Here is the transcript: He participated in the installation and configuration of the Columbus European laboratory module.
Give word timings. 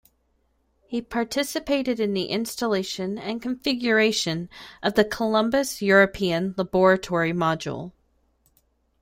He 0.87 0.99
participated 0.99 1.99
in 1.99 2.15
the 2.15 2.25
installation 2.25 3.19
and 3.19 3.39
configuration 3.39 4.49
of 4.81 4.95
the 4.95 5.05
Columbus 5.05 5.79
European 5.79 6.55
laboratory 6.57 7.33
module. 7.33 7.91